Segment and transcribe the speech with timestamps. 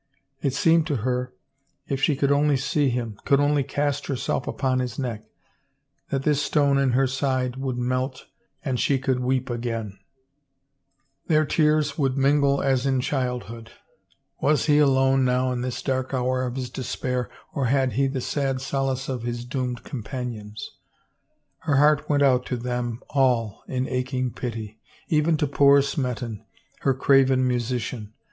[0.41, 1.31] It seemed to her
[1.87, 5.25] if she could only see him, could only cast herself upon his neck,
[6.09, 8.25] that this stone in her side would melt
[8.65, 9.99] and she could weep again.
[11.27, 13.71] Their tears 366 THE NUMBERED HOURS would mingle as in childhood....
[14.41, 18.21] Was he alone now in this dark hour of his despair or had he the
[18.21, 20.71] sad solace of his doomed companions?
[21.59, 24.79] Her heart went out to them all in aching pity;
[25.09, 26.43] even to poor Smeton,
[26.79, 28.13] her craven musi cian.